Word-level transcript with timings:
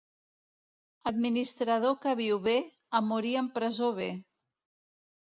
Administrador 1.11 1.95
que 2.07 2.15
viu 2.23 2.41
bé, 2.49 2.57
a 2.97 3.05
morir 3.13 3.37
en 3.45 3.55
presó 3.61 3.95
ve. 4.03 4.13